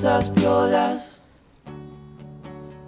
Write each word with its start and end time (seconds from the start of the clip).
cosas 0.00 0.30
piolas. 0.30 1.20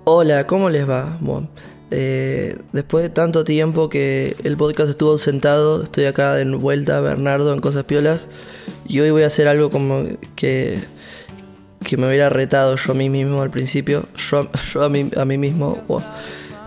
Hola, 0.04 0.46
¿cómo 0.46 0.70
les 0.70 0.88
va? 0.88 1.18
Bueno, 1.20 1.46
eh, 1.90 2.56
después 2.72 3.02
de 3.02 3.10
tanto 3.10 3.44
tiempo 3.44 3.90
que 3.90 4.34
el 4.44 4.56
podcast 4.56 4.88
estuvo 4.88 5.10
ausentado, 5.10 5.82
estoy 5.82 6.06
acá 6.06 6.32
de 6.32 6.46
vuelta, 6.56 7.02
Bernardo, 7.02 7.52
en 7.52 7.60
Cosas 7.60 7.84
Piolas. 7.84 8.30
Y 8.88 9.00
hoy 9.00 9.10
voy 9.10 9.24
a 9.24 9.26
hacer 9.26 9.46
algo 9.46 9.68
como 9.68 10.04
que, 10.36 10.78
que 11.84 11.98
me 11.98 12.08
hubiera 12.08 12.30
retado 12.30 12.76
yo 12.76 12.92
a 12.92 12.94
mí 12.94 13.10
mismo 13.10 13.42
al 13.42 13.50
principio. 13.50 14.06
Yo, 14.16 14.48
a, 14.82 14.88
mí, 14.88 15.10
a 15.14 15.26
mí 15.26 15.36
mismo, 15.36 15.82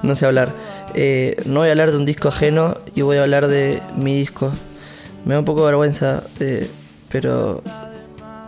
no 0.03 0.15
sé 0.15 0.27
hablar. 0.27 0.53
Eh, 0.93 1.37
no 1.47 1.61
voy 1.61 1.69
a 1.69 1.71
hablar 1.71 1.89
de 1.89 1.97
un 1.97 2.05
disco 2.05 2.27
ajeno 2.27 2.77
y 2.93 3.01
voy 3.01 3.17
a 3.17 3.23
hablar 3.23 3.47
de 3.47 3.81
mi 3.97 4.15
disco. 4.15 4.51
Me 5.25 5.33
da 5.33 5.39
un 5.39 5.45
poco 5.45 5.61
de 5.61 5.65
vergüenza, 5.65 6.21
eh, 6.39 6.69
pero, 7.09 7.63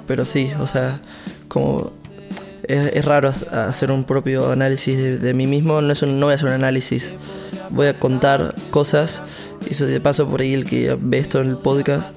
pero 0.05 0.25
sí, 0.25 0.51
o 0.59 0.67
sea, 0.67 1.01
como 1.47 1.91
es, 2.63 3.05
raro 3.05 3.29
hacer 3.29 3.91
un 3.91 4.03
propio 4.03 4.51
análisis 4.51 5.21
de, 5.21 5.33
mí 5.33 5.47
mismo. 5.47 5.81
No, 5.81 5.91
es 5.91 6.03
no 6.03 6.25
voy 6.25 6.33
a 6.33 6.35
hacer 6.35 6.47
un 6.47 6.53
análisis, 6.53 7.13
voy 7.69 7.87
a 7.87 7.93
contar 7.93 8.55
cosas. 8.69 9.21
Y 9.67 9.71
eso 9.71 9.85
de 9.85 9.99
paso 9.99 10.27
por 10.27 10.41
ahí 10.41 10.53
el 10.53 10.65
que 10.65 10.97
ve 10.99 11.17
esto 11.17 11.41
en 11.41 11.49
el 11.49 11.57
podcast, 11.57 12.15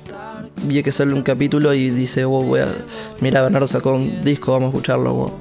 vi 0.64 0.82
que 0.82 0.92
sale 0.92 1.14
un 1.14 1.22
capítulo 1.22 1.72
y 1.74 1.90
dice, 1.90 2.24
oh, 2.24 2.42
voy 2.42 2.60
a, 2.60 2.68
mira, 3.20 3.42
Bernardo 3.42 3.66
sacó 3.66 3.94
un 3.94 4.22
disco, 4.24 4.52
vamos 4.52 4.68
a 4.68 4.70
escucharlo. 4.70 5.32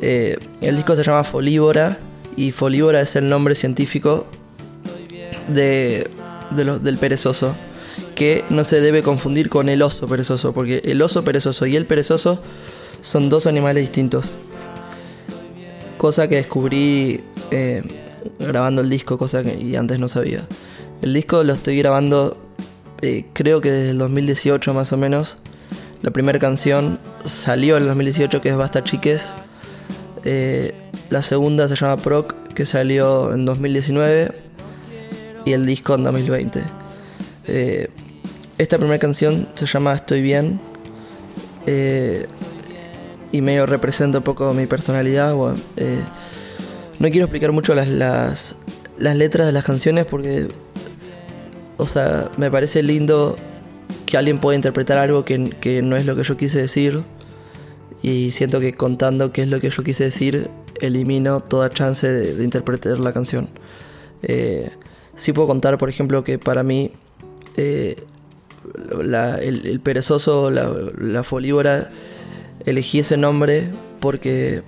Eh, 0.00 0.36
el 0.60 0.76
disco 0.76 0.96
se 0.96 1.02
llama 1.02 1.24
Folívora 1.24 1.98
y 2.36 2.50
Folívora 2.50 3.00
es 3.00 3.16
el 3.16 3.28
nombre 3.28 3.54
científico 3.54 4.26
de, 5.48 6.10
del 6.50 6.98
perezoso, 6.98 7.54
que 8.14 8.44
no 8.50 8.64
se 8.64 8.80
debe 8.80 9.02
confundir 9.02 9.48
con 9.48 9.68
el 9.68 9.82
oso 9.82 10.06
perezoso, 10.06 10.52
porque 10.52 10.82
el 10.84 11.00
oso 11.02 11.24
perezoso 11.24 11.66
y 11.66 11.76
el 11.76 11.86
perezoso 11.86 12.40
son 13.04 13.28
dos 13.28 13.46
animales 13.46 13.82
distintos. 13.82 14.32
Cosa 15.98 16.26
que 16.26 16.36
descubrí 16.36 17.20
eh, 17.50 17.82
grabando 18.38 18.80
el 18.80 18.88
disco, 18.88 19.18
cosa 19.18 19.44
que 19.44 19.76
antes 19.76 19.98
no 19.98 20.08
sabía. 20.08 20.46
El 21.02 21.12
disco 21.12 21.44
lo 21.44 21.52
estoy 21.52 21.76
grabando 21.76 22.38
eh, 23.02 23.26
creo 23.34 23.60
que 23.60 23.70
desde 23.70 23.90
el 23.90 23.98
2018 23.98 24.72
más 24.72 24.92
o 24.92 24.96
menos. 24.96 25.36
La 26.00 26.10
primera 26.12 26.38
canción 26.38 26.98
salió 27.26 27.76
en 27.76 27.82
el 27.82 27.88
2018 27.88 28.40
que 28.40 28.48
es 28.48 28.56
Basta 28.56 28.82
Chiques. 28.82 29.34
Eh, 30.24 30.74
la 31.10 31.20
segunda 31.20 31.68
se 31.68 31.76
llama 31.76 31.98
Proc 31.98 32.54
que 32.54 32.64
salió 32.64 33.34
en 33.34 33.44
2019 33.44 34.32
y 35.44 35.52
el 35.52 35.66
disco 35.66 35.94
en 35.94 36.04
2020. 36.04 36.62
esta 38.56 38.78
primera 38.78 38.98
canción 38.98 39.46
se 39.54 39.66
llama 39.66 39.92
Estoy 39.92 40.22
bien 40.22 40.58
y 43.34 43.42
medio 43.42 43.66
representa 43.66 44.18
un 44.18 44.24
poco 44.24 44.54
mi 44.54 44.66
personalidad. 44.66 45.34
Eh, 45.76 45.98
no 47.00 47.10
quiero 47.10 47.24
explicar 47.24 47.50
mucho 47.50 47.74
las, 47.74 47.88
las, 47.88 48.56
letras 48.96 49.48
de 49.48 49.52
las 49.52 49.64
canciones 49.64 50.06
porque, 50.06 50.46
o 51.76 51.84
sea, 51.84 52.30
me 52.36 52.48
parece 52.52 52.84
lindo 52.84 53.36
que 54.06 54.16
alguien 54.16 54.38
pueda 54.38 54.54
interpretar 54.54 54.98
algo 54.98 55.24
que, 55.24 55.82
no 55.82 55.96
es 55.96 56.06
lo 56.06 56.14
que 56.14 56.22
yo 56.22 56.36
quise 56.36 56.60
decir. 56.60 57.02
Y 58.02 58.30
siento 58.30 58.60
que 58.60 58.74
contando 58.74 59.32
qué 59.32 59.42
es 59.42 59.48
lo 59.48 59.58
que 59.58 59.70
yo 59.70 59.82
quise 59.82 60.04
decir, 60.04 60.48
elimino 60.80 61.40
toda 61.40 61.70
chance 61.70 62.06
de, 62.06 62.44
interpretar 62.44 63.00
la 63.00 63.12
canción. 63.12 63.48
Eh, 64.22 64.70
sí 65.16 65.32
puedo 65.32 65.48
contar, 65.48 65.76
por 65.76 65.88
ejemplo, 65.88 66.22
que 66.22 66.38
para 66.38 66.62
mí 66.62 66.92
eh, 67.56 67.96
el, 69.00 69.80
perezoso, 69.82 70.52
la, 70.52 70.72
la 70.98 71.24
folívora, 71.24 71.88
elegí 72.66 73.00
ese 73.00 73.16
nombre 73.16 73.68
porque 74.00 74.62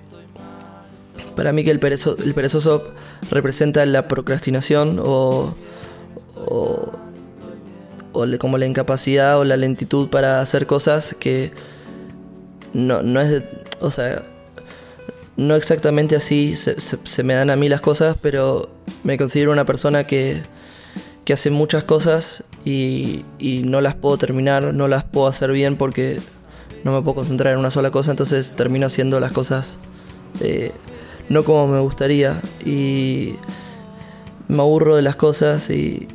para 1.35 1.53
mí 1.53 1.63
que 1.63 1.71
el, 1.71 1.79
perezoso 1.79 2.83
representa 3.29 3.85
la 3.85 4.07
procrastinación 4.07 4.99
o, 4.99 5.55
o, 6.35 6.91
como 8.39 8.57
la 8.57 8.65
incapacidad 8.65 9.37
o 9.37 9.43
la 9.43 9.55
lentitud 9.55 10.09
para 10.09 10.41
hacer 10.41 10.65
cosas 10.65 11.15
que 11.19 11.51
no, 12.73 13.03
no 13.03 13.21
es, 13.21 13.43
o 13.81 13.91
sea, 13.91 14.23
no 15.35 15.55
exactamente 15.55 16.15
así 16.15 16.55
se, 16.55 17.23
me 17.23 17.35
dan 17.35 17.51
a 17.51 17.55
mí 17.55 17.69
las 17.69 17.81
cosas, 17.81 18.17
pero 18.19 18.71
me 19.03 19.17
considero 19.19 19.51
una 19.51 19.65
persona 19.65 20.05
que, 20.05 20.41
que 21.23 21.33
hace 21.33 21.51
muchas 21.51 21.83
cosas 21.83 22.43
y, 22.65 23.23
y 23.37 23.61
no 23.63 23.79
las 23.81 23.93
puedo 23.93 24.17
terminar, 24.17 24.73
no 24.73 24.87
las 24.87 25.03
puedo 25.03 25.27
hacer 25.27 25.51
bien 25.51 25.75
porque 25.75 26.19
no 26.83 26.93
me 26.93 27.01
puedo 27.01 27.15
concentrar 27.15 27.53
en 27.53 27.59
una 27.59 27.69
sola 27.69 27.91
cosa, 27.91 28.11
entonces 28.11 28.53
termino 28.53 28.85
haciendo 28.87 29.19
las 29.19 29.31
cosas 29.31 29.79
eh, 30.39 30.71
no 31.29 31.43
como 31.43 31.67
me 31.67 31.79
gustaría 31.79 32.41
y 32.65 33.33
me 34.47 34.61
aburro 34.61 34.95
de 34.95 35.01
las 35.01 35.15
cosas 35.15 35.69
y, 35.69 36.07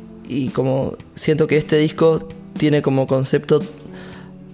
como 0.53 0.97
siento 1.13 1.45
que 1.45 1.57
este 1.57 1.77
disco 1.77 2.27
tiene 2.57 2.81
como 2.81 3.05
concepto 3.05 3.61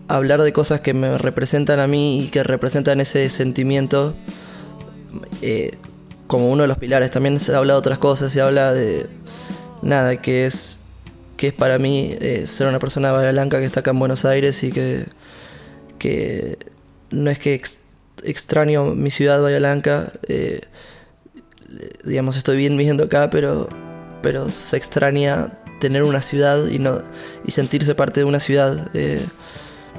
hablar 0.09 0.41
de 0.41 0.51
cosas 0.51 0.81
que 0.81 0.93
me 0.93 1.17
representan 1.17 1.79
a 1.79 1.87
mí 1.87 2.21
y 2.21 2.27
que 2.27 2.43
representan 2.43 2.99
ese 2.99 3.29
sentimiento 3.29 4.15
eh, 5.41 5.77
como 6.27 6.49
uno 6.49 6.63
de 6.63 6.67
los 6.67 6.77
pilares. 6.77 7.11
También 7.11 7.39
se 7.39 7.55
habla 7.55 7.73
de 7.73 7.79
otras 7.79 7.99
cosas, 7.99 8.33
se 8.33 8.41
habla 8.41 8.73
de 8.73 9.05
nada, 9.81 10.17
que 10.21 10.45
es 10.45 10.79
que 11.37 11.47
es 11.47 11.53
para 11.53 11.79
mí 11.79 12.17
eh, 12.19 12.45
ser 12.47 12.67
una 12.67 12.79
persona 12.79 13.13
Blanca 13.13 13.59
que 13.59 13.65
está 13.65 13.79
acá 13.79 13.91
en 13.91 13.99
Buenos 13.99 14.25
Aires 14.25 14.61
y 14.65 14.73
que 14.73 15.05
que 15.99 16.57
no 17.11 17.29
es 17.29 17.37
que 17.39 17.61
extraño 18.23 18.95
mi 18.95 19.11
ciudad, 19.11 19.41
Bahía 19.41 19.59
Blanca, 19.59 20.11
eh, 20.27 20.61
digamos, 22.03 22.37
estoy 22.37 22.57
bien 22.57 22.75
viviendo 22.77 23.03
acá, 23.03 23.29
pero, 23.29 23.69
pero 24.21 24.49
se 24.49 24.77
extraña 24.77 25.59
tener 25.79 26.03
una 26.03 26.21
ciudad 26.21 26.67
y, 26.67 26.79
no, 26.79 27.01
y 27.45 27.51
sentirse 27.51 27.95
parte 27.95 28.21
de 28.21 28.25
una 28.25 28.39
ciudad. 28.39 28.89
Eh, 28.93 29.23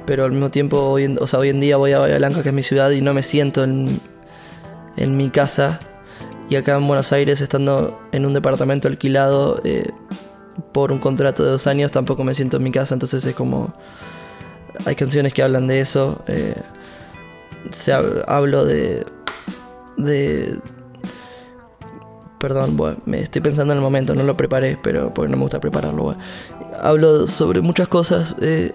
pero 0.06 0.24
al 0.24 0.32
mismo 0.32 0.50
tiempo, 0.50 0.78
hoy 0.78 1.04
en, 1.04 1.18
o 1.20 1.26
sea, 1.26 1.38
hoy 1.38 1.50
en 1.50 1.60
día 1.60 1.76
voy 1.76 1.92
a 1.92 1.98
Bahía 1.98 2.18
Blanca, 2.18 2.42
que 2.42 2.48
es 2.48 2.54
mi 2.54 2.62
ciudad, 2.62 2.90
y 2.90 3.00
no 3.00 3.14
me 3.14 3.22
siento 3.22 3.64
en, 3.64 4.00
en 4.96 5.16
mi 5.16 5.30
casa. 5.30 5.80
Y 6.48 6.56
acá 6.56 6.76
en 6.76 6.86
Buenos 6.86 7.12
Aires, 7.12 7.40
estando 7.40 8.00
en 8.12 8.26
un 8.26 8.32
departamento 8.32 8.88
alquilado 8.88 9.60
eh, 9.64 9.88
por 10.72 10.90
un 10.90 10.98
contrato 10.98 11.44
de 11.44 11.50
dos 11.50 11.66
años, 11.66 11.92
tampoco 11.92 12.24
me 12.24 12.34
siento 12.34 12.56
en 12.56 12.64
mi 12.64 12.72
casa, 12.72 12.94
entonces 12.94 13.24
es 13.24 13.34
como 13.34 13.74
hay 14.84 14.94
canciones 14.94 15.32
que 15.32 15.42
hablan 15.42 15.66
de 15.66 15.80
eso. 15.80 16.22
Eh, 16.26 16.54
se 17.70 17.92
hablo 17.92 18.64
de. 18.64 19.04
de. 19.96 20.58
Perdón, 22.38 22.76
bueno, 22.76 22.98
me 23.04 23.20
estoy 23.20 23.42
pensando 23.42 23.72
en 23.74 23.78
el 23.78 23.82
momento, 23.82 24.14
no 24.14 24.22
lo 24.22 24.36
preparé, 24.36 24.78
pero 24.82 25.12
porque 25.12 25.30
no 25.30 25.36
me 25.36 25.42
gusta 25.42 25.60
prepararlo. 25.60 26.16
Hablo 26.80 27.26
sobre 27.26 27.60
muchas 27.60 27.88
cosas, 27.88 28.34
eh, 28.40 28.72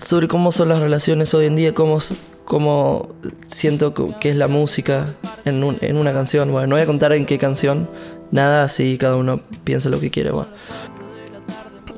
sobre 0.00 0.28
cómo 0.28 0.52
son 0.52 0.68
las 0.68 0.78
relaciones 0.78 1.34
hoy 1.34 1.46
en 1.46 1.56
día, 1.56 1.74
cómo, 1.74 1.98
cómo 2.44 3.08
siento 3.48 3.92
que 4.20 4.30
es 4.30 4.36
la 4.36 4.46
música 4.46 5.14
en, 5.44 5.78
en 5.80 5.96
una 5.96 6.12
canción. 6.12 6.52
Bueno, 6.52 6.68
no 6.68 6.76
voy 6.76 6.82
a 6.82 6.86
contar 6.86 7.12
en 7.12 7.26
qué 7.26 7.38
canción, 7.38 7.90
nada, 8.30 8.62
así 8.62 8.98
cada 8.98 9.16
uno 9.16 9.40
piensa 9.64 9.88
lo 9.88 9.98
que 9.98 10.12
quiere. 10.12 10.30
Bueno. 10.30 10.50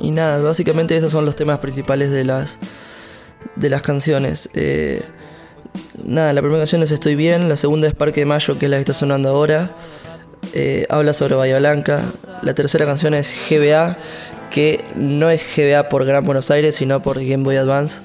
Y 0.01 0.11
nada, 0.11 0.41
básicamente 0.43 0.97
esos 0.97 1.13
son 1.13 1.25
los 1.25 1.37
temas 1.37 1.59
principales 1.59 2.11
de 2.11 2.25
las 2.25 2.59
de 3.55 3.71
las 3.71 3.83
canciones. 3.83 4.51
Eh, 4.55 5.03
nada, 6.03 6.33
la 6.33 6.41
primera 6.41 6.61
canción 6.61 6.83
es 6.83 6.91
Estoy 6.91 7.15
Bien, 7.15 7.49
la 7.49 7.57
segunda 7.57 7.89
es 7.89 7.95
Parque 7.95 8.21
de 8.21 8.27
Mayo, 8.27 8.59
que 8.59 8.67
es 8.67 8.71
la 8.71 8.77
que 8.77 8.83
está 8.83 8.93
sonando 8.93 9.29
ahora. 9.29 9.73
Eh, 10.53 10.87
habla 10.89 11.13
sobre 11.13 11.35
Bahía 11.35 11.59
Blanca. 11.59 12.03
La 12.43 12.55
tercera 12.55 12.87
canción 12.87 13.15
es 13.15 13.35
GBA, 13.49 13.97
que 14.51 14.85
no 14.95 15.31
es 15.31 15.43
GBA 15.57 15.89
por 15.89 16.05
Gran 16.05 16.25
Buenos 16.25 16.51
Aires, 16.51 16.77
sino 16.77 17.03
por 17.03 17.17
Game 17.19 17.45
Boy 17.45 17.57
Advance. 17.57 18.01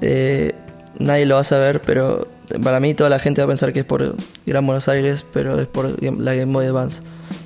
Eh, 0.00 0.52
nadie 0.98 1.26
lo 1.26 1.36
va 1.36 1.42
a 1.42 1.44
saber, 1.44 1.80
pero 1.82 2.26
para 2.62 2.80
mí 2.80 2.94
toda 2.94 3.08
la 3.08 3.18
gente 3.18 3.40
va 3.40 3.46
a 3.46 3.48
pensar 3.48 3.72
que 3.72 3.80
es 3.80 3.86
por 3.86 4.16
Gran 4.44 4.66
Buenos 4.66 4.88
Aires, 4.88 5.24
pero 5.32 5.60
es 5.60 5.66
por 5.66 6.02
la 6.02 6.34
Game 6.34 6.52
Boy 6.52 6.66
Advance, 6.66 7.02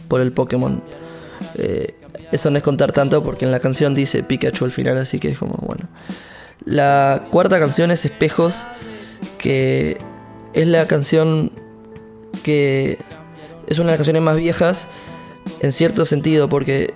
por 0.09 0.21
el 0.21 0.33
Pokémon. 0.33 0.83
Eso 2.33 2.51
no 2.51 2.59
es 2.59 2.63
contar 2.63 2.93
tanto 2.93 3.23
porque 3.23 3.45
en 3.45 3.53
la 3.53 3.61
canción 3.61 3.95
dice 3.95 4.23
Pikachu 4.23 4.65
al 4.65 4.73
final, 4.73 4.99
así 4.99 5.19
que 5.19 5.29
es 5.29 5.39
como, 5.39 5.55
bueno. 5.67 5.89
La 6.65 7.25
cuarta 7.31 7.59
canción 7.59 7.91
es 7.91 8.05
Espejos, 8.05 8.67
que 9.39 9.99
es 10.53 10.67
la 10.67 10.87
canción 10.87 11.53
que 12.43 12.99
es 13.67 13.79
una 13.79 13.87
de 13.87 13.93
las 13.93 13.99
canciones 13.99 14.23
más 14.23 14.37
viejas 14.37 14.89
en 15.61 15.73
cierto 15.73 16.05
sentido, 16.05 16.49
porque 16.49 16.95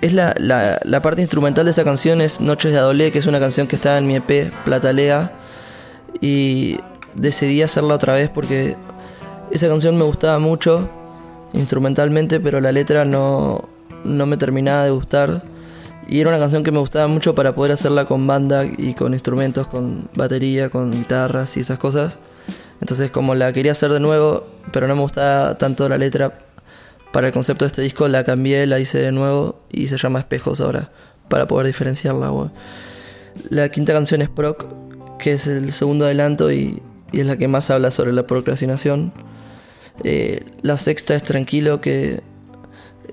es 0.00 0.12
la, 0.12 0.34
la, 0.38 1.02
parte 1.02 1.20
instrumental 1.20 1.64
de 1.64 1.72
esa 1.72 1.84
canción 1.84 2.20
es 2.20 2.40
Noches 2.40 2.72
de 2.72 2.78
Adolé, 2.78 3.12
que 3.12 3.18
es 3.18 3.26
una 3.26 3.40
canción 3.40 3.66
que 3.66 3.76
está 3.76 3.98
en 3.98 4.06
mi 4.06 4.16
EP 4.16 4.52
Platalea, 4.64 5.32
y 6.20 6.78
decidí 7.14 7.62
hacerla 7.62 7.94
otra 7.94 8.14
vez 8.14 8.30
porque 8.30 8.76
esa 9.50 9.68
canción 9.68 9.96
me 9.96 10.04
gustaba 10.04 10.38
mucho 10.38 10.88
instrumentalmente, 11.52 12.40
pero 12.40 12.60
la 12.60 12.72
letra 12.72 13.04
no, 13.04 13.68
no 14.04 14.26
me 14.26 14.36
terminaba 14.36 14.84
de 14.84 14.90
gustar 14.90 15.42
Y 16.08 16.20
era 16.20 16.30
una 16.30 16.38
canción 16.38 16.62
que 16.62 16.72
me 16.72 16.78
gustaba 16.78 17.06
mucho 17.06 17.34
para 17.34 17.54
poder 17.54 17.72
hacerla 17.72 18.04
con 18.04 18.26
banda 18.26 18.64
y 18.64 18.94
con 18.94 19.12
instrumentos, 19.12 19.66
con 19.66 20.08
batería, 20.14 20.68
con 20.68 20.90
guitarras 20.90 21.56
y 21.56 21.60
esas 21.60 21.78
cosas. 21.78 22.18
Entonces 22.80 23.10
como 23.10 23.34
la 23.34 23.52
quería 23.52 23.72
hacer 23.72 23.92
de 23.92 24.00
nuevo, 24.00 24.42
pero 24.72 24.88
no 24.88 24.96
me 24.96 25.02
gustaba 25.02 25.58
tanto 25.58 25.88
la 25.88 25.98
letra 25.98 26.38
para 27.12 27.26
el 27.26 27.32
concepto 27.32 27.64
de 27.64 27.68
este 27.68 27.82
disco, 27.82 28.08
la 28.08 28.24
cambié, 28.24 28.66
la 28.66 28.78
hice 28.78 28.98
de 28.98 29.12
nuevo 29.12 29.60
y 29.70 29.88
se 29.88 29.96
llama 29.96 30.20
Espejos 30.20 30.60
ahora, 30.60 30.90
para 31.28 31.46
poder 31.46 31.66
diferenciarla. 31.66 32.32
La 33.48 33.68
quinta 33.68 33.92
canción 33.92 34.22
es 34.22 34.28
Proc, 34.28 34.66
que 35.18 35.32
es 35.32 35.46
el 35.46 35.72
segundo 35.72 36.04
adelanto 36.04 36.52
y, 36.52 36.82
es 37.12 37.26
la 37.26 37.36
que 37.36 37.48
más 37.48 37.70
habla 37.70 37.90
sobre 37.90 38.12
la 38.12 38.26
procrastinación. 38.26 39.12
Eh, 40.04 40.44
la 40.62 40.78
sexta 40.78 41.14
es 41.14 41.24
Tranquilo, 41.24 41.80
que 41.80 42.22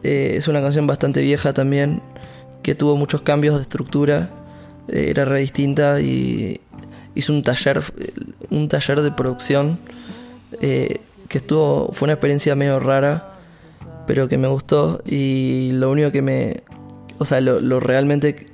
eh, 0.04 0.34
es 0.36 0.48
una 0.48 0.62
canción 0.62 0.88
bastante 0.88 1.22
vieja 1.22 1.54
también, 1.54 2.02
que 2.64 2.76
tuvo 2.76 2.96
muchos 2.96 3.22
cambios 3.22 3.56
de 3.56 3.62
estructura, 3.62 4.30
eh, 4.88 5.08
era 5.10 5.26
re 5.26 5.40
distinta 5.40 6.02
y 6.02 6.62
hizo 7.16 7.34
un 7.34 7.44
taller, 7.44 7.82
un 8.50 8.68
taller 8.68 9.02
de 9.02 9.12
producción 9.12 9.80
que 10.60 11.38
estuvo, 11.38 11.92
fue 11.92 12.06
una 12.06 12.14
experiencia 12.14 12.56
medio 12.56 12.80
rara, 12.80 13.34
pero 14.06 14.28
que 14.30 14.38
me 14.38 14.48
gustó 14.48 15.02
y 15.06 15.72
lo 15.74 15.92
único 15.92 16.12
que 16.12 16.22
me, 16.22 16.64
o 17.20 17.26
sea, 17.26 17.42
lo, 17.42 17.80
realmente 17.80 18.48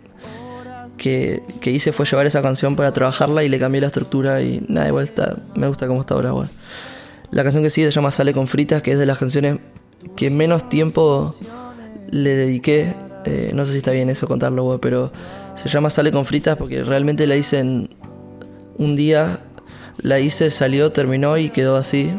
que, 0.98 1.44
que, 1.62 1.72
hice 1.72 1.92
fue 1.92 2.06
llevar 2.06 2.26
esa 2.26 2.42
canción 2.42 2.76
para 2.76 2.92
trabajarla 2.92 3.44
y 3.44 3.50
le 3.50 3.60
cambié 3.60 3.82
la 3.82 3.88
estructura 3.88 4.42
y 4.42 4.66
nada, 4.68 4.88
igual 4.88 5.04
está, 5.04 5.38
me 5.56 5.68
gusta 5.68 5.88
cómo 5.88 6.02
está 6.02 6.16
ahora. 6.16 6.32
La 7.32 7.44
canción 7.44 7.64
que 7.64 7.70
sigue 7.70 7.88
se 7.88 7.92
llama 7.92 8.12
Sale 8.12 8.34
con 8.34 8.48
Fritas, 8.48 8.82
que 8.82 8.92
es 8.92 9.00
de 9.00 9.06
las 9.06 9.18
canciones 9.18 9.58
que 10.16 10.30
menos 10.30 10.70
tiempo 10.70 11.36
le 12.10 12.36
dediqué. 12.36 12.94
Eh, 13.26 13.52
no 13.54 13.66
sé 13.66 13.72
si 13.72 13.78
está 13.78 13.92
bien 13.92 14.10
eso 14.10 14.28
contarlo, 14.28 14.80
pero 14.82 15.12
se 15.56 15.70
llama 15.70 15.90
Sale 15.90 16.12
con 16.12 16.26
Fritas 16.26 16.58
porque 16.58 16.84
realmente 16.84 17.28
la 17.28 17.36
hice 17.36 17.60
en 17.60 17.90
un 18.78 18.96
día. 18.96 19.40
La 19.98 20.20
hice, 20.20 20.50
salió, 20.50 20.92
terminó 20.92 21.38
y 21.38 21.50
quedó 21.50 21.76
así. 21.76 22.12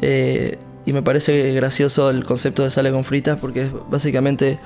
Eh, 0.00 0.58
y 0.86 0.92
me 0.92 1.02
parece 1.02 1.52
gracioso 1.52 2.10
el 2.10 2.24
concepto 2.24 2.62
de 2.62 2.70
Sale 2.70 2.90
con 2.90 3.04
Fritas 3.04 3.38
porque 3.38 3.62
es 3.62 3.70
básicamente 3.90 4.58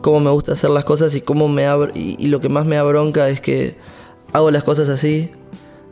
cómo 0.00 0.20
me 0.20 0.30
gusta 0.30 0.52
hacer 0.52 0.70
las 0.70 0.84
cosas 0.84 1.14
y 1.14 1.20
cómo 1.20 1.48
me 1.48 1.66
y, 1.94 2.26
lo 2.28 2.40
que 2.40 2.48
más 2.48 2.64
me 2.64 2.78
abronca 2.78 3.28
es 3.28 3.40
que 3.40 3.76
hago 4.32 4.50
las 4.50 4.64
cosas 4.64 4.88
así 4.88 5.30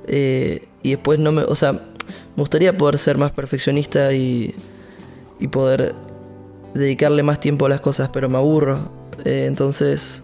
eh, 0.07 0.67
y 0.83 0.91
después 0.93 1.19
no 1.19 1.33
me, 1.33 1.43
o 1.43 1.55
sea, 1.55 1.73
me 1.73 1.81
gustaría 2.37 2.77
poder 2.77 2.99
ser 2.99 3.19
más 3.19 3.33
perfeccionista 3.33 4.13
y, 4.13 4.55
y 5.39 5.49
poder 5.49 5.95
dedicarle 6.75 7.23
más 7.23 7.41
tiempo 7.41 7.67
a 7.67 7.69
las 7.69 7.81
cosas, 7.81 8.11
pero 8.13 8.29
me 8.29 8.39
aburro. 8.39 8.91
Eh, 9.25 9.47
entonces, 9.47 10.23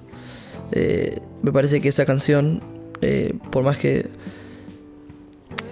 eh, 0.72 1.20
me 1.42 1.52
parece 1.52 1.80
que 1.80 1.88
esa 1.88 2.04
canción, 2.04 2.62
por 3.50 3.64
más 3.64 3.76
que, 3.76 4.08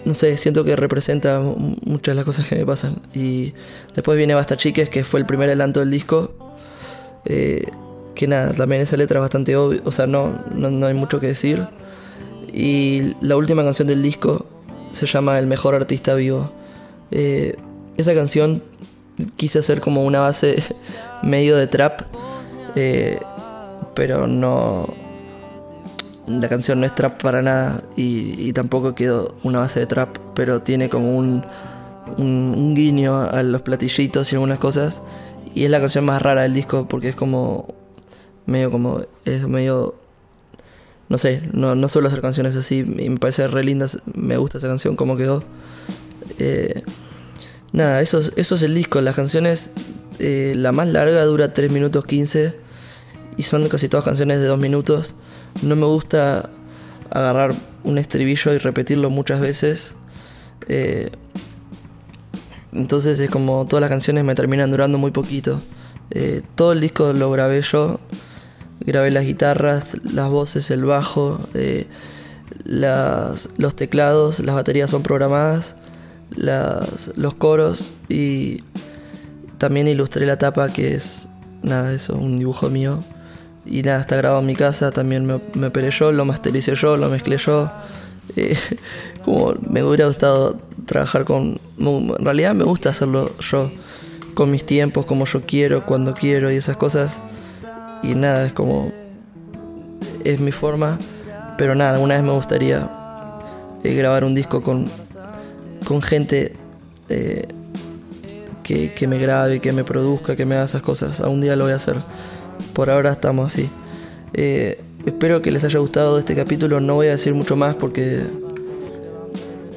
no 0.04 0.12
sé, 0.12 0.36
siento 0.36 0.64
que 0.64 0.76
representa 0.76 1.40
muchas 1.40 2.12
de 2.12 2.16
las 2.16 2.24
cosas 2.24 2.46
que 2.46 2.56
me 2.56 2.66
pasan. 2.66 3.00
Y 3.14 3.54
después 3.94 4.18
viene 4.18 4.34
Basta 4.34 4.56
Chiques, 4.56 4.88
que 4.88 5.02
fue 5.04 5.20
el 5.20 5.26
primer 5.26 5.48
adelanto 5.48 5.80
del 5.80 5.90
disco 5.90 6.34
que 8.14 8.26
nada, 8.26 8.52
también 8.52 8.82
esa 8.82 8.96
letra 8.96 9.18
es 9.18 9.22
bastante 9.22 9.56
obvia, 9.56 9.80
o 9.84 9.90
sea, 9.90 10.06
no, 10.06 10.38
no, 10.54 10.86
hay 10.86 10.94
mucho 10.94 11.20
que 11.20 11.28
decir. 11.28 11.66
Y 12.52 13.14
la 13.20 13.36
última 13.36 13.64
canción 13.64 13.88
del 13.88 14.02
disco 14.02 14.46
se 14.92 15.06
llama 15.06 15.38
El 15.38 15.46
mejor 15.46 15.74
artista 15.74 16.14
vivo. 16.14 16.52
Eh, 17.10 17.56
esa 17.96 18.14
canción 18.14 18.62
quise 19.36 19.58
hacer 19.58 19.80
como 19.80 20.04
una 20.04 20.20
base 20.20 20.62
medio 21.22 21.56
de 21.56 21.66
trap, 21.66 22.02
eh, 22.74 23.20
pero 23.94 24.26
no. 24.26 24.94
La 26.26 26.48
canción 26.48 26.78
no 26.80 26.86
es 26.86 26.94
trap 26.94 27.20
para 27.20 27.42
nada 27.42 27.82
y, 27.96 28.52
tampoco 28.52 28.94
quedó 28.94 29.34
una 29.42 29.58
base 29.58 29.80
de 29.80 29.86
trap, 29.86 30.16
pero 30.34 30.60
tiene 30.60 30.88
como 30.88 31.18
un, 31.18 31.44
un, 32.16 32.74
guiño 32.74 33.22
a 33.22 33.42
los 33.42 33.62
platillitos 33.62 34.32
y 34.32 34.36
algunas 34.36 34.60
cosas. 34.60 35.02
Y 35.52 35.64
es 35.64 35.70
la 35.70 35.80
canción 35.80 36.04
más 36.04 36.22
rara 36.22 36.42
del 36.42 36.54
disco 36.54 36.86
porque 36.88 37.08
es 37.08 37.16
como 37.16 37.74
medio 38.46 38.70
como, 38.70 39.02
es 39.24 39.46
medio, 39.48 39.96
no 41.08 41.18
sé, 41.18 41.42
no, 41.52 41.74
no 41.74 41.88
suelo 41.88 42.08
hacer 42.08 42.20
canciones 42.20 42.56
así 42.56 42.84
me 42.84 43.16
parece 43.18 43.46
re 43.48 43.64
linda, 43.64 43.86
me 44.14 44.36
gusta 44.36 44.58
esa 44.58 44.68
canción, 44.68 44.94
como 44.94 45.16
quedó. 45.16 45.42
Eh, 46.38 46.82
nada, 47.72 48.00
eso 48.00 48.18
es, 48.18 48.32
eso 48.36 48.54
es 48.54 48.62
el 48.62 48.74
disco, 48.74 49.00
las 49.00 49.14
canciones, 49.14 49.70
eh, 50.18 50.54
la 50.56 50.72
más 50.72 50.88
larga 50.88 51.24
dura 51.24 51.52
3 51.52 51.70
minutos 51.70 52.04
15 52.04 52.56
y 53.36 53.42
son 53.42 53.68
casi 53.68 53.88
todas 53.88 54.04
canciones 54.04 54.40
de 54.40 54.46
2 54.46 54.58
minutos. 54.58 55.14
No 55.62 55.76
me 55.76 55.86
gusta 55.86 56.50
agarrar 57.10 57.54
un 57.84 57.98
estribillo 57.98 58.54
y 58.54 58.58
repetirlo 58.58 59.10
muchas 59.10 59.40
veces. 59.40 59.94
Eh, 60.68 61.10
entonces 62.72 63.20
es 63.20 63.30
como 63.30 63.66
todas 63.66 63.80
las 63.80 63.90
canciones 63.90 64.24
me 64.24 64.34
terminan 64.34 64.70
durando 64.70 64.98
muy 64.98 65.10
poquito. 65.10 65.60
todo 66.54 66.72
el 66.72 66.80
disco 66.80 67.12
lo 67.12 67.30
grabé 67.30 67.62
yo 67.62 68.00
grabé 68.86 69.10
las 69.10 69.24
guitarras, 69.24 69.96
las 70.04 70.28
voces, 70.28 70.70
el 70.70 70.84
bajo, 70.84 71.40
eh, 71.54 71.86
los 72.64 73.76
teclados, 73.76 74.40
las 74.40 74.54
baterías 74.54 74.90
son 74.90 75.02
programadas, 75.02 75.74
los 76.36 77.34
coros 77.34 77.92
y 78.08 78.62
también 79.58 79.88
ilustré 79.88 80.26
la 80.26 80.38
tapa 80.38 80.68
que 80.70 80.94
es 80.94 81.28
nada, 81.62 81.92
eso, 81.92 82.14
un 82.14 82.36
dibujo 82.36 82.68
mío. 82.68 83.02
Y 83.64 83.82
nada, 83.82 84.00
está 84.00 84.16
grabado 84.16 84.40
en 84.40 84.46
mi 84.46 84.56
casa, 84.56 84.90
también 84.90 85.24
me, 85.24 85.40
me 85.54 85.68
operé 85.68 85.90
yo, 85.90 86.10
lo 86.10 86.24
mastericé 86.24 86.74
yo, 86.74 86.96
lo 86.96 87.08
mezclé 87.08 87.36
yo. 87.38 87.70
Eh, 88.36 88.56
como 89.24 89.52
me 89.68 89.82
hubiera 89.82 90.06
gustado 90.06 90.56
trabajar 90.86 91.24
con... 91.24 91.58
En 91.76 92.24
realidad 92.24 92.54
me 92.54 92.64
gusta 92.64 92.90
hacerlo 92.90 93.36
yo, 93.40 93.70
con 94.34 94.50
mis 94.50 94.64
tiempos, 94.64 95.04
como 95.04 95.26
yo 95.26 95.42
quiero, 95.42 95.84
cuando 95.84 96.14
quiero 96.14 96.50
y 96.50 96.56
esas 96.56 96.76
cosas 96.76 97.20
y 98.02 98.14
nada, 98.14 98.44
es 98.44 98.52
como. 98.52 98.92
Es 100.24 100.40
mi 100.40 100.52
forma, 100.52 100.98
pero 101.56 101.74
nada, 101.74 101.98
una 101.98 102.14
vez 102.14 102.22
me 102.22 102.32
gustaría 102.32 102.90
eh, 103.82 103.94
grabar 103.94 104.24
un 104.24 104.34
disco 104.34 104.60
con, 104.62 104.86
con 105.92 106.00
gente 106.00 106.52
eh, 107.10 107.46
que, 108.64 109.06
me 109.06 109.18
grabe, 109.18 109.60
que 109.60 109.72
me 109.72 109.84
produzca, 109.84 110.36
que 110.36 110.46
me 110.46 110.54
haga 110.54 110.64
esas 110.64 110.80
cosas. 110.80 111.20
Algún 111.20 111.42
día 111.42 111.54
lo 111.54 111.64
voy 111.64 111.74
a 111.74 111.76
hacer. 111.76 111.96
Por 112.72 112.88
ahora 112.88 113.12
estamos 113.12 113.52
así. 113.52 113.68
Eh, 114.32 114.80
espero 115.04 115.42
que 115.42 115.50
les 115.50 115.64
haya 115.64 115.78
gustado 115.80 116.18
este 116.18 116.34
capítulo. 116.34 116.80
No 116.80 116.94
voy 116.94 117.08
a 117.08 117.10
decir 117.10 117.34
mucho 117.34 117.56
más 117.56 117.76
porque 117.76 118.22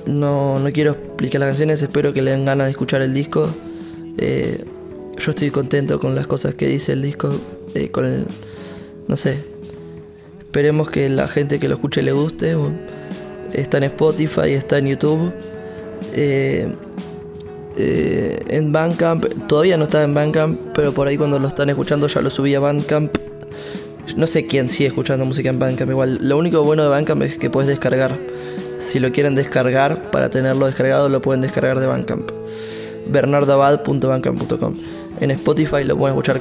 no, 0.06 0.58
no 0.58 0.72
quiero 0.72 0.92
explicar 0.94 1.42
las 1.42 1.50
canciones. 1.50 1.82
Espero 1.82 2.14
que 2.14 2.22
le 2.22 2.32
den 2.32 2.46
ganas 2.46 2.68
de 2.68 2.72
escuchar 2.72 3.02
el 3.02 3.14
disco. 3.14 3.50
yo 4.18 5.32
estoy 5.32 5.52
contento 5.52 6.00
con 6.00 6.16
las 6.16 6.28
cosas 6.28 6.56
que 6.56 6.68
dice 6.68 6.94
el 6.94 7.02
disco. 7.02 7.36
Eh, 7.74 7.92
no 9.10 9.18
sé, 9.18 9.44
esperemos 10.40 10.90
que 10.90 11.10
la 11.10 11.28
gente 11.28 11.60
que 11.60 11.68
lo 11.68 11.74
escuche 11.74 12.02
le 12.02 12.14
guste. 12.14 12.56
Está 13.52 13.80
en 13.80 13.84
Spotify, 13.84 14.54
está 14.54 14.78
en 14.78 14.88
YouTube. 14.88 15.34
Eh, 16.14 16.74
eh, 17.78 18.40
en 18.50 18.72
Bandcamp, 18.72 19.26
todavía 19.48 19.78
no 19.78 19.86
está 19.86 20.04
en 20.04 20.14
Bandcamp, 20.14 20.58
pero 20.74 20.94
por 20.94 21.08
ahí 21.08 21.18
cuando 21.18 21.40
lo 21.40 21.48
están 21.48 21.70
escuchando 21.70 22.08
ya 22.08 22.22
lo 22.22 22.30
subí 22.30 22.56
a 22.56 22.60
Bandcamp. 22.60 23.16
No 24.16 24.28
sé 24.28 24.46
quién 24.46 24.70
sigue 24.70 24.88
escuchando 24.88 25.26
música 25.26 25.50
en 25.50 25.60
Bandcamp, 25.60 25.90
igual. 25.90 26.20
Lo 26.22 26.38
único 26.38 26.64
bueno 26.64 26.84
de 26.84 26.90
Bandcamp 26.90 27.24
es 27.24 27.38
que 27.38 27.50
puedes 27.50 27.68
descargar. 27.68 28.18
Si 28.78 29.00
lo 29.00 29.12
quieren 29.12 29.36
descargar, 29.36 30.12
para 30.12 30.30
tenerlo 30.30 30.66
descargado, 30.66 31.10
lo 31.10 31.22
pueden 31.22 31.42
descargar 31.42 31.80
de 31.80 31.88
Bandcamp. 31.88 32.32
bernardabad.bandcamp.com. 33.08 34.76
En 35.20 35.32
Spotify 35.32 35.84
lo 35.84 35.98
pueden 35.98 36.16
escuchar 36.16 36.40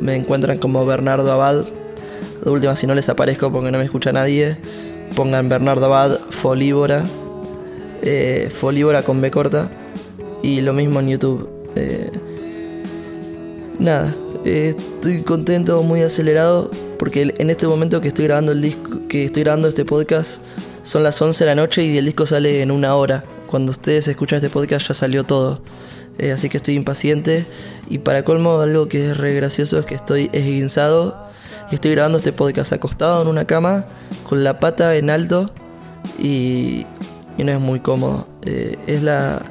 me 0.00 0.14
encuentran 0.14 0.58
como 0.58 0.84
Bernardo 0.84 1.30
Abad. 1.32 1.64
De 2.44 2.50
última, 2.50 2.76
si 2.76 2.86
no 2.86 2.94
les 2.94 3.08
aparezco 3.08 3.50
porque 3.50 3.70
no 3.70 3.78
me 3.78 3.84
escucha 3.84 4.12
nadie, 4.12 4.56
pongan 5.14 5.48
Bernardo 5.48 5.86
Abad 5.86 6.18
Folíbora. 6.30 7.04
Eh, 8.02 8.50
con 9.04 9.20
B 9.20 9.30
corta. 9.30 9.70
Y 10.42 10.60
lo 10.60 10.72
mismo 10.72 11.00
en 11.00 11.08
YouTube. 11.08 11.50
Eh, 11.74 12.10
nada, 13.78 14.14
eh, 14.44 14.74
estoy 14.76 15.22
contento, 15.22 15.82
muy 15.82 16.02
acelerado. 16.02 16.70
Porque 16.98 17.34
en 17.36 17.50
este 17.50 17.66
momento 17.66 18.00
que 18.00 18.08
estoy 18.08 18.26
grabando 18.26 18.52
el 18.52 18.62
disco, 18.62 19.00
que 19.08 19.24
estoy 19.24 19.42
grabando 19.42 19.68
este 19.68 19.84
podcast, 19.84 20.40
son 20.82 21.02
las 21.02 21.20
11 21.20 21.44
de 21.44 21.50
la 21.50 21.54
noche 21.54 21.82
y 21.84 21.98
el 21.98 22.06
disco 22.06 22.26
sale 22.26 22.62
en 22.62 22.70
una 22.70 22.94
hora. 22.94 23.24
Cuando 23.46 23.70
ustedes 23.72 24.08
escuchan 24.08 24.38
este 24.38 24.50
podcast 24.50 24.88
ya 24.88 24.94
salió 24.94 25.24
todo. 25.24 25.60
Eh, 26.18 26.32
así 26.32 26.48
que 26.48 26.56
estoy 26.56 26.74
impaciente. 26.74 27.44
Y 27.88 27.98
para 27.98 28.24
colmo, 28.24 28.60
algo 28.60 28.88
que 28.88 29.10
es 29.10 29.16
re 29.16 29.34
gracioso 29.34 29.78
es 29.78 29.86
que 29.86 29.94
estoy 29.94 30.30
esguinzado 30.32 31.26
y 31.70 31.74
estoy 31.74 31.92
grabando 31.92 32.18
este 32.18 32.32
podcast 32.32 32.72
acostado 32.72 33.22
en 33.22 33.28
una 33.28 33.44
cama 33.44 33.84
con 34.28 34.44
la 34.44 34.60
pata 34.60 34.96
en 34.96 35.10
alto 35.10 35.50
y, 36.18 36.86
no 37.44 37.52
es 37.52 37.60
muy 37.60 37.80
cómodo. 37.80 38.28
Eh, 38.42 38.76
es 38.86 39.02
la, 39.02 39.42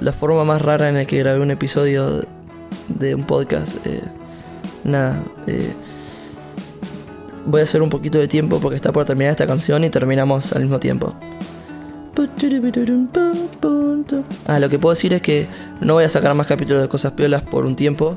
la, 0.00 0.12
forma 0.12 0.44
más 0.44 0.62
rara 0.62 0.88
en 0.88 0.96
la 0.96 1.04
que 1.04 1.18
grabé 1.18 1.40
un 1.40 1.50
episodio 1.50 2.24
de 2.88 3.14
un 3.14 3.24
podcast. 3.24 3.84
Eh, 3.86 4.02
nada. 4.84 5.22
voy 7.46 7.60
a 7.60 7.64
hacer 7.64 7.82
un 7.82 7.90
poquito 7.90 8.18
de 8.18 8.28
tiempo 8.28 8.60
porque 8.60 8.76
está 8.76 8.92
por 8.92 9.04
terminar 9.04 9.32
esta 9.32 9.46
canción 9.46 9.84
y 9.84 9.90
terminamos 9.90 10.52
al 10.52 10.62
mismo 10.62 10.78
tiempo. 10.78 11.14
Ah, 14.46 14.58
lo 14.58 14.68
que 14.68 14.78
puedo 14.78 14.94
decir 14.94 15.12
es 15.12 15.22
que 15.22 15.46
no 15.80 15.94
voy 15.94 16.04
a 16.04 16.08
sacar 16.08 16.34
más 16.34 16.46
capítulos 16.46 16.82
de 16.82 16.88
cosas 16.88 17.12
piolas 17.12 17.42
por 17.42 17.66
un 17.66 17.76
tiempo, 17.76 18.14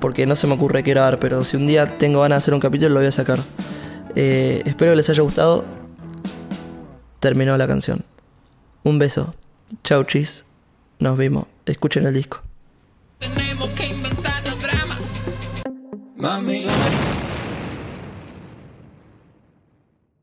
porque 0.00 0.26
no 0.26 0.34
se 0.34 0.46
me 0.46 0.54
ocurre 0.54 0.82
qué 0.82 0.90
grabar, 0.90 1.18
pero 1.18 1.44
si 1.44 1.56
un 1.56 1.66
día 1.66 1.98
tengo 1.98 2.22
ganas 2.22 2.36
de 2.36 2.38
hacer 2.38 2.54
un 2.54 2.60
capítulo 2.60 2.94
lo 2.94 3.00
voy 3.00 3.08
a 3.08 3.12
sacar. 3.12 3.38
Eh, 4.16 4.62
espero 4.64 4.92
que 4.92 4.96
les 4.96 5.10
haya 5.10 5.22
gustado. 5.22 5.64
Terminó 7.20 7.56
la 7.56 7.66
canción. 7.66 8.00
Un 8.86 9.00
beso. 9.00 9.34
Chau, 9.82 10.04
chis. 10.04 10.44
Nos 11.00 11.18
vimos. 11.18 11.48
Escuchen 11.64 12.06
el 12.06 12.14
disco. 12.14 12.44
Tenemos 13.18 13.68
que 13.70 13.86
inventarnos 13.86 14.62
dramas. 14.62 15.24
Mami. 16.14 16.64